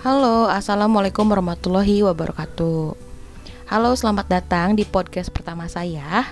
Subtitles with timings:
[0.00, 2.96] Halo, Assalamualaikum warahmatullahi wabarakatuh.
[3.68, 6.24] Halo, selamat datang di podcast pertama saya.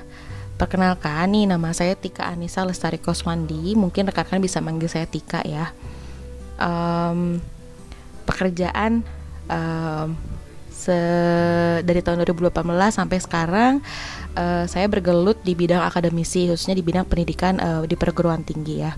[0.56, 3.76] Perkenalkan, nih nama saya Tika Anissa Lestari Koswandi.
[3.76, 5.76] Mungkin rekan-rekan bisa manggil saya Tika ya.
[6.56, 7.44] Um,
[8.24, 9.04] Pekerjaan
[9.52, 10.16] um,
[10.72, 10.96] se
[11.84, 13.72] dari tahun 2018 sampai sekarang
[14.32, 18.96] uh, Saya bergelut di bidang akademisi Khususnya di bidang pendidikan uh, di perguruan tinggi ya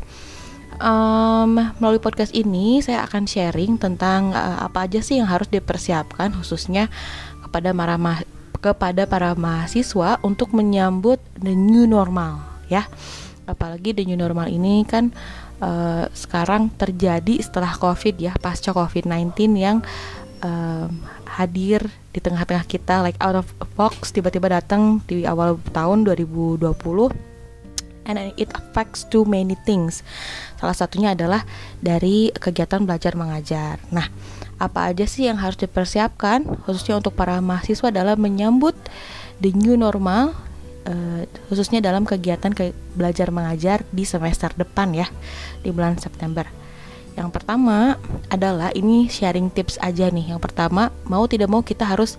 [0.81, 6.35] um, melalui podcast ini saya akan sharing tentang uh, apa aja sih yang harus dipersiapkan
[6.35, 6.89] khususnya
[7.45, 7.97] kepada para
[8.61, 12.89] kepada para mahasiswa untuk menyambut the new normal ya.
[13.49, 15.13] Apalagi the new normal ini kan
[15.61, 19.81] uh, sekarang terjadi setelah Covid ya, pasca Covid-19 yang
[20.45, 20.91] um,
[21.31, 23.47] hadir di tengah-tengah kita like out of
[23.79, 27.30] box tiba-tiba datang di awal tahun 2020
[28.19, 30.03] and it affects too many things.
[30.59, 31.47] Salah satunya adalah
[31.79, 33.79] dari kegiatan belajar mengajar.
[33.95, 34.11] Nah,
[34.61, 38.77] apa aja sih yang harus dipersiapkan khususnya untuk para mahasiswa dalam menyambut
[39.41, 40.37] the new normal
[40.85, 45.09] uh, khususnya dalam kegiatan ke belajar mengajar di semester depan ya
[45.65, 46.45] di bulan September.
[47.17, 47.99] Yang pertama
[48.31, 50.37] adalah ini sharing tips aja nih.
[50.37, 52.17] Yang pertama, mau tidak mau kita harus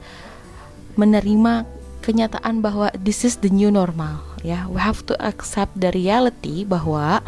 [0.99, 1.63] menerima
[2.03, 4.67] kenyataan bahwa this is the new normal ya.
[4.70, 7.22] We have to accept the reality bahwa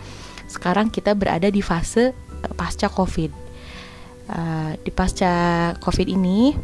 [0.49, 3.31] sekarang kita berada di fase uh, pasca covid.
[4.29, 6.55] Uh, di pasca covid ini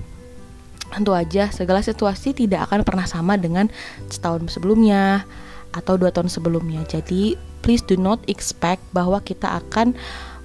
[0.89, 3.69] tentu aja segala situasi tidak akan pernah sama dengan
[4.09, 5.27] setahun sebelumnya
[5.73, 6.81] atau dua tahun sebelumnya.
[6.89, 9.93] Jadi please do not expect bahwa kita akan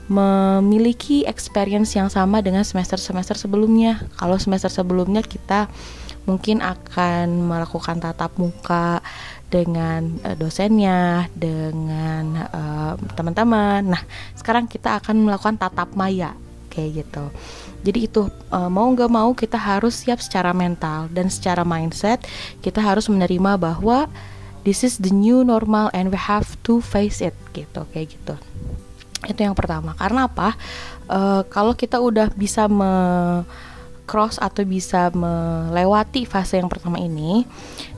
[0.05, 4.05] memiliki experience yang sama dengan semester-semester sebelumnya.
[4.21, 5.73] Kalau semester sebelumnya kita
[6.25, 9.05] mungkin akan melakukan tatap muka
[9.49, 13.95] dengan uh, dosennya, dengan uh, teman-teman.
[13.95, 14.03] Nah,
[14.35, 16.35] sekarang kita akan melakukan tatap maya
[16.75, 17.25] kayak gitu.
[17.87, 22.25] Jadi itu uh, mau nggak mau kita harus siap secara mental dan secara mindset
[22.65, 24.11] kita harus menerima bahwa
[24.67, 28.35] this is the new normal and we have to face it gitu kayak gitu.
[29.25, 29.95] Itu yang pertama.
[29.95, 30.59] Karena apa?
[31.07, 32.93] Uh, kalau kita udah bisa me
[34.05, 37.45] cross atau bisa melewati fase yang pertama ini,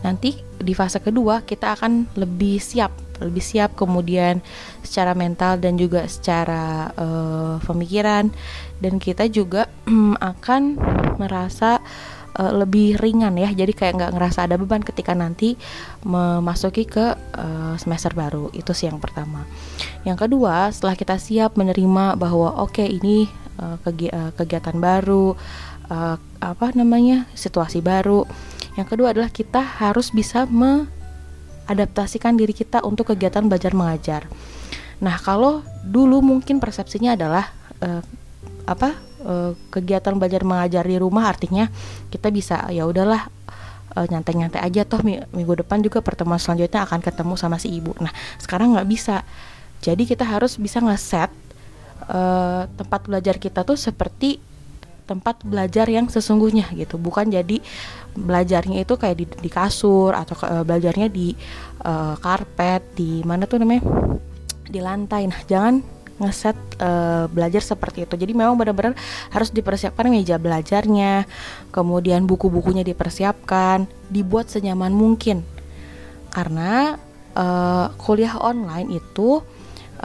[0.07, 4.41] nanti di fase kedua kita akan lebih siap, lebih siap kemudian
[4.81, 8.33] secara mental dan juga secara uh, pemikiran.
[8.77, 9.69] Dan kita juga
[10.33, 10.63] akan
[11.21, 11.81] merasa
[12.37, 13.51] uh, lebih ringan ya.
[13.53, 15.57] Jadi kayak nggak ngerasa ada beban ketika nanti
[16.05, 18.53] memasuki ke uh, semester baru.
[18.53, 19.45] Itu sih yang pertama.
[20.05, 23.27] Yang kedua setelah kita siap menerima bahwa oke okay, ini
[23.61, 25.35] uh, kegi kegiatan baru
[25.91, 28.27] uh, apa namanya situasi baru.
[28.77, 34.29] Yang kedua adalah kita harus bisa mengadaptasikan diri kita untuk kegiatan belajar mengajar.
[35.01, 38.03] Nah kalau dulu mungkin persepsinya adalah uh,
[38.67, 41.71] apa uh, kegiatan belajar mengajar di rumah artinya
[42.11, 43.33] kita bisa ya udahlah
[43.97, 47.97] nyantai-nyantai aja toh minggu depan juga pertemuan selanjutnya akan ketemu sama si ibu.
[47.97, 49.25] Nah sekarang nggak bisa.
[49.81, 51.33] Jadi kita harus bisa ngeset
[52.05, 54.37] uh, tempat belajar kita tuh seperti
[55.07, 56.99] tempat belajar yang sesungguhnya gitu.
[56.99, 57.63] Bukan jadi
[58.19, 61.33] belajarnya itu kayak di, di kasur atau uh, belajarnya di
[61.87, 63.87] uh, karpet di mana tuh namanya?
[64.67, 65.31] Di lantai.
[65.31, 65.81] Nah jangan
[66.17, 68.15] ngeset uh, belajar seperti itu.
[68.17, 68.97] Jadi memang benar-benar
[69.31, 71.29] harus dipersiapkan meja belajarnya
[71.71, 75.45] kemudian buku-bukunya dipersiapkan dibuat senyaman mungkin.
[76.33, 76.97] Karena
[77.37, 79.45] uh, kuliah online itu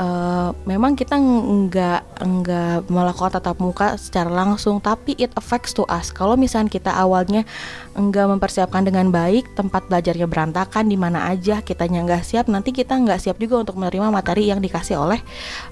[0.01, 6.09] Uh, memang kita nggak nggak melakukan tatap muka secara langsung tapi it affects to us.
[6.09, 7.45] Kalau misalnya kita awalnya
[7.94, 12.97] nggak mempersiapkan dengan baik tempat belajarnya berantakan di mana aja kitanya nggak siap nanti kita
[12.97, 15.22] nggak siap juga untuk menerima materi yang dikasih oleh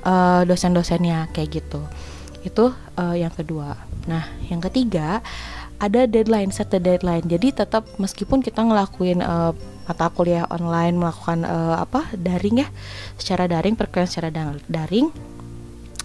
[0.05, 1.81] uh, dosen-dosennya kayak gitu.
[2.45, 2.69] Itu
[3.01, 3.81] uh, yang kedua.
[4.05, 5.25] Nah yang ketiga
[5.79, 7.23] ada deadline set the deadline.
[7.25, 9.55] Jadi tetap meskipun kita ngelakuin uh,
[9.89, 12.67] mata kuliah online melakukan uh, apa daring ya
[13.17, 14.29] secara daring perkuliahan secara
[14.69, 15.09] daring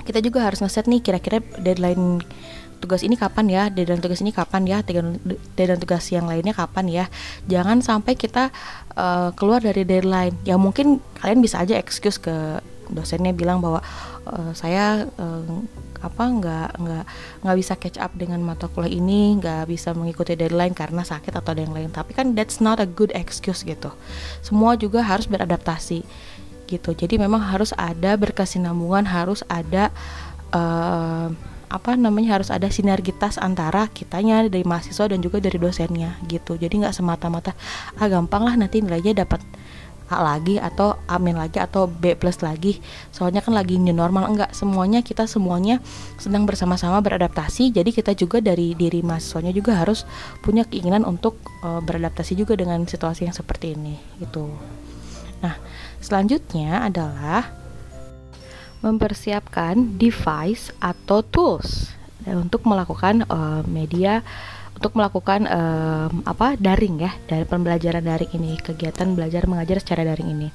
[0.08, 2.24] kita juga harus ngeset nih kira-kira deadline
[2.80, 7.04] tugas ini kapan ya deadline tugas ini kapan ya deadline tugas yang lainnya kapan ya.
[7.48, 8.52] Jangan sampai kita
[8.96, 10.36] uh, keluar dari deadline.
[10.44, 12.60] Ya mungkin kalian bisa aja excuse ke
[12.94, 13.82] dosennya bilang bahwa
[14.30, 15.58] uh, saya uh,
[16.04, 17.04] apa nggak nggak
[17.42, 21.50] nggak bisa catch up dengan mata kuliah ini nggak bisa mengikuti deadline karena sakit atau
[21.56, 21.90] ada yang lain.
[21.90, 23.90] Tapi kan that's not a good excuse gitu.
[24.44, 26.06] Semua juga harus beradaptasi
[26.70, 26.90] gitu.
[26.94, 29.90] Jadi memang harus ada berkesinambungan harus ada
[30.52, 31.28] uh,
[31.74, 36.54] apa namanya harus ada sinergitas antara kitanya dari mahasiswa dan juga dari dosennya gitu.
[36.54, 37.56] Jadi nggak semata-mata
[37.98, 39.42] ah gampang lah nanti nilainya dapat
[40.14, 42.78] A lagi atau amin lagi atau B plus lagi.
[43.10, 44.30] Soalnya kan lagi new normal.
[44.30, 45.82] Enggak semuanya kita semuanya
[46.16, 47.74] sedang bersama-sama beradaptasi.
[47.74, 50.06] Jadi kita juga dari diri mahasiswanya juga harus
[50.40, 54.48] punya keinginan untuk uh, beradaptasi juga dengan situasi yang seperti ini gitu.
[55.42, 55.58] Nah
[55.98, 57.50] selanjutnya adalah
[58.84, 64.24] mempersiapkan device atau tools untuk melakukan uh, media
[64.84, 70.28] untuk melakukan um, apa daring ya dari pembelajaran daring ini kegiatan belajar mengajar secara daring
[70.36, 70.48] ini.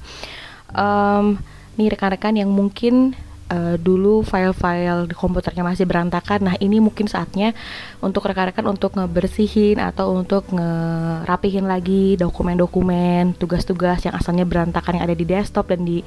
[0.70, 1.42] Um,
[1.74, 3.18] nih rekan-rekan yang mungkin
[3.50, 6.46] uh, dulu file-file di komputernya masih berantakan.
[6.46, 7.52] Nah, ini mungkin saatnya
[7.98, 15.16] untuk rekan-rekan untuk ngebersihin atau untuk ngerapihin lagi dokumen-dokumen, tugas-tugas yang asalnya berantakan yang ada
[15.18, 16.00] di desktop dan di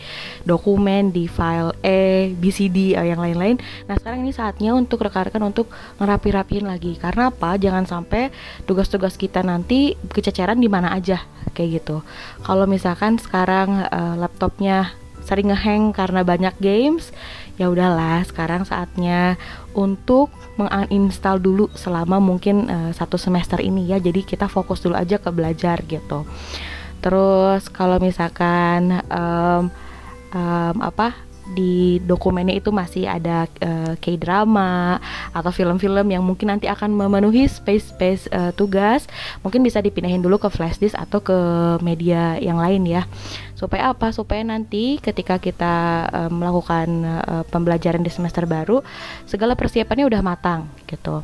[0.47, 3.59] dokumen, di file E, BCD, uh, yang lain-lain.
[3.85, 5.69] Nah, sekarang ini saatnya untuk rekan-rekan untuk
[5.99, 6.95] ngerapi-rapihin lagi.
[6.95, 7.59] Karena apa?
[7.59, 8.31] Jangan sampai
[8.63, 12.01] tugas-tugas kita nanti kececeran di mana aja kayak gitu.
[12.41, 17.15] Kalau misalkan sekarang uh, laptopnya sering ngehang karena banyak games
[17.55, 19.37] ya udahlah sekarang saatnya
[19.77, 24.01] untuk menginstal dulu selama mungkin uh, satu semester ini ya.
[24.01, 26.25] Jadi kita fokus dulu aja ke belajar gitu.
[27.03, 29.69] Terus kalau misalkan um,
[30.33, 31.13] um, apa
[31.51, 34.95] di dokumennya itu masih ada uh, K-drama
[35.35, 39.03] atau film-film yang mungkin nanti akan memenuhi space-space uh, tugas,
[39.43, 41.37] mungkin bisa dipindahin dulu ke flash disk atau ke
[41.83, 43.03] media yang lain ya.
[43.59, 44.15] Supaya apa?
[44.15, 48.79] Supaya nanti ketika kita uh, melakukan uh, pembelajaran di semester baru,
[49.27, 51.19] segala persiapannya udah matang gitu.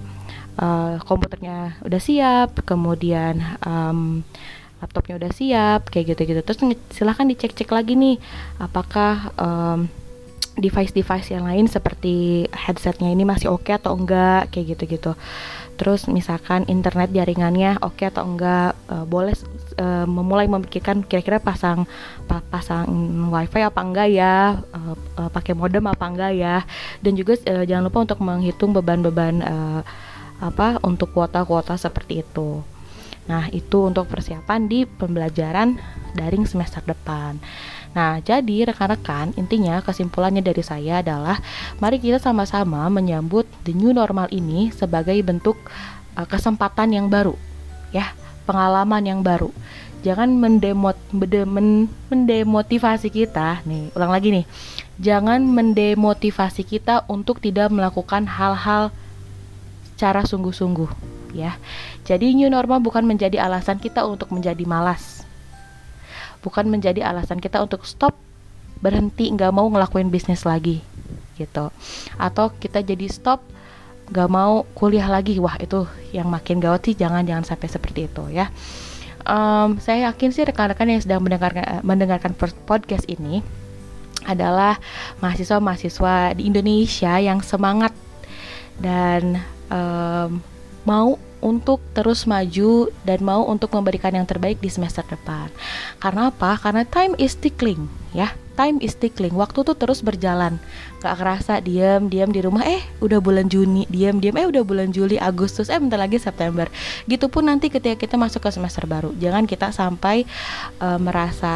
[0.59, 4.19] Uh, komputernya udah siap, kemudian um,
[4.83, 6.43] laptopnya udah siap, kayak gitu-gitu.
[6.43, 6.59] Terus
[6.91, 8.19] silahkan dicek-cek lagi nih,
[8.59, 9.87] apakah um,
[10.57, 15.13] device-device yang lain seperti headsetnya ini masih oke okay atau enggak kayak gitu-gitu.
[15.79, 19.31] Terus misalkan internet jaringannya oke okay atau enggak uh, boleh
[19.79, 21.87] uh, memulai memikirkan kira-kira pasang
[22.27, 22.89] pa pasang
[23.31, 26.67] wifi apa enggak ya uh, uh, pakai modem apa enggak ya.
[26.99, 29.81] Dan juga uh, jangan lupa untuk menghitung beban-beban uh,
[30.39, 32.59] apa untuk kuota-kuota seperti itu.
[33.31, 35.79] Nah itu untuk persiapan di pembelajaran
[36.17, 37.37] daring semester depan
[37.89, 41.41] Nah, jadi rekan-rekan, intinya kesimpulannya dari saya adalah
[41.81, 45.57] mari kita sama-sama menyambut the new normal ini sebagai bentuk
[46.13, 47.33] uh, kesempatan yang baru,
[47.89, 48.13] ya,
[48.45, 49.49] pengalaman yang baru.
[50.05, 50.95] Jangan mendemot,
[51.49, 54.45] men, mendemotivasi kita, nih, ulang lagi nih.
[55.01, 58.93] Jangan mendemotivasi kita untuk tidak melakukan hal-hal
[59.97, 60.87] secara sungguh-sungguh,
[61.35, 61.57] ya.
[62.05, 65.18] Jadi new normal bukan menjadi alasan kita untuk menjadi malas
[66.43, 68.15] bukan menjadi alasan kita untuk stop
[68.79, 70.79] berhenti nggak mau ngelakuin bisnis lagi
[71.35, 71.71] gitu.
[72.19, 73.43] Atau kita jadi stop
[74.11, 75.39] nggak mau kuliah lagi.
[75.39, 76.95] Wah itu yang makin gawat sih.
[76.95, 78.51] Jangan jangan sampai seperti itu ya.
[79.27, 83.43] Um, saya yakin sih rekan-rekan yang sedang mendengarkan eh, mendengarkan podcast ini
[84.25, 84.79] adalah
[85.23, 87.93] mahasiswa-mahasiswa di Indonesia yang semangat
[88.79, 90.39] dan um,
[90.83, 95.51] mau untuk terus maju dan mau untuk memberikan yang terbaik di semester depan.
[95.97, 96.59] Karena apa?
[96.59, 98.31] Karena time is tickling, ya.
[98.59, 99.31] Time is tickling.
[99.39, 100.59] Waktu tuh terus berjalan.
[100.99, 102.67] Gak kerasa diam, diam di rumah.
[102.67, 104.35] Eh, udah bulan Juni, diam, diam.
[104.35, 105.71] Eh, udah bulan Juli, Agustus.
[105.71, 106.67] Eh, bentar lagi September.
[107.07, 109.15] Gitu pun nanti ketika kita masuk ke semester baru.
[109.15, 110.27] Jangan kita sampai
[110.83, 111.55] uh, merasa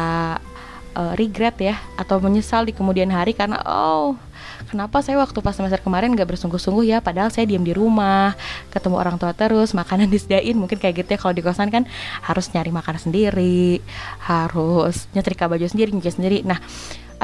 [0.96, 4.16] uh, regret ya atau menyesal di kemudian hari karena oh
[4.70, 6.98] kenapa saya waktu pas semester kemarin nggak bersungguh-sungguh ya?
[7.04, 8.34] Padahal saya diam di rumah
[8.70, 10.56] ketemu orang tua terus makanan disediain.
[10.56, 11.84] Mungkin kayak gitu ya kalau di kosan kan
[12.24, 13.78] harus nyari makanan sendiri
[14.24, 16.38] harus nyetrika baju sendiri nyuci sendiri.
[16.42, 16.58] Nah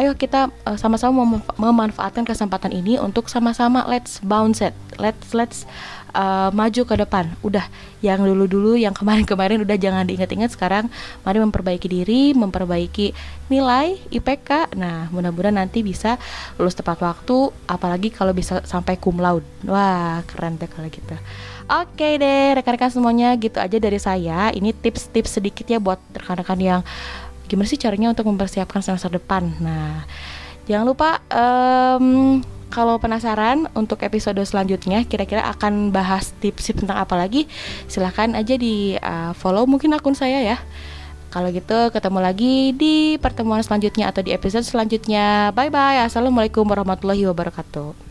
[0.00, 5.68] ayo kita uh, sama-sama mem memanfaatkan kesempatan ini untuk sama-sama let's bounce it let's let's
[6.14, 7.30] uh, maju ke depan.
[7.42, 7.66] Udah
[8.00, 10.88] yang dulu-dulu yang kemarin-kemarin udah jangan diingat-ingat sekarang
[11.22, 13.12] mari memperbaiki diri, memperbaiki
[13.50, 14.74] nilai IPK.
[14.78, 16.16] Nah, mudah-mudahan nanti bisa
[16.56, 19.46] lulus tepat waktu apalagi kalau bisa sampai cum laude.
[19.66, 21.16] Wah, keren deh kalau gitu.
[21.70, 24.50] Oke deh, rekan-rekan semuanya gitu aja dari saya.
[24.50, 26.80] Ini tips-tips sedikit ya buat rekan-rekan yang
[27.50, 29.50] gimana sih caranya untuk mempersiapkan semester depan.
[29.58, 30.06] Nah,
[30.70, 32.38] jangan lupa um,
[32.70, 37.50] kalau penasaran untuk episode selanjutnya kira-kira akan bahas tips-tips tentang apa lagi,
[37.90, 40.58] silahkan aja di uh, follow mungkin akun saya ya.
[41.30, 45.54] Kalau gitu ketemu lagi di pertemuan selanjutnya atau di episode selanjutnya.
[45.54, 46.02] Bye bye.
[46.06, 48.09] Assalamualaikum warahmatullahi wabarakatuh.